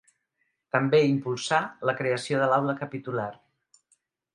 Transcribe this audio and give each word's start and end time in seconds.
També 0.75 1.01
impulsà 1.09 1.61
la 1.91 1.97
creació 2.03 2.43
de 2.43 2.51
l’aula 2.55 2.79
capitular. 2.85 3.33